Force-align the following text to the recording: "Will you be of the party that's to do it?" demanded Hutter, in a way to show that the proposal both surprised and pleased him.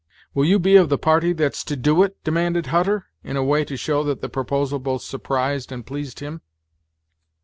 "Will 0.33 0.45
you 0.45 0.57
be 0.57 0.77
of 0.77 0.89
the 0.89 0.97
party 0.97 1.31
that's 1.31 1.63
to 1.63 1.75
do 1.75 2.01
it?" 2.01 2.17
demanded 2.23 2.65
Hutter, 2.73 3.05
in 3.23 3.37
a 3.37 3.43
way 3.43 3.63
to 3.63 3.77
show 3.77 4.03
that 4.05 4.19
the 4.19 4.29
proposal 4.29 4.79
both 4.79 5.03
surprised 5.03 5.71
and 5.71 5.85
pleased 5.85 6.21
him. 6.21 6.41